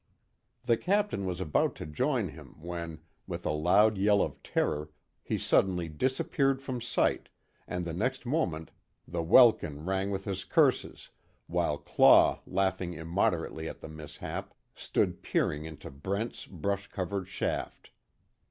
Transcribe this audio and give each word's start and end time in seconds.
The 0.63 0.77
Captain 0.77 1.27
was 1.27 1.39
about 1.39 1.75
to 1.75 1.85
join 1.85 2.29
him 2.29 2.55
when, 2.59 3.01
with 3.27 3.45
a 3.45 3.51
loud 3.51 3.99
yell 3.99 4.23
of 4.23 4.41
terror, 4.41 4.89
he 5.21 5.37
suddenly 5.37 5.89
disappeared 5.89 6.59
from 6.59 6.81
sight, 6.81 7.29
and 7.67 7.85
the 7.85 7.93
next 7.93 8.25
moment 8.25 8.71
the 9.07 9.21
welkin 9.21 9.85
rang 9.85 10.09
with 10.09 10.25
his 10.25 10.43
curses, 10.43 11.11
while 11.45 11.77
Claw 11.77 12.39
laughing 12.47 12.95
immoderately 12.95 13.69
at 13.69 13.81
the 13.81 13.89
mishap, 13.89 14.55
stood 14.73 15.21
peering 15.21 15.65
into 15.65 15.91
Brent's 15.91 16.47
brush 16.47 16.87
covered 16.87 17.27
shaft. 17.27 17.91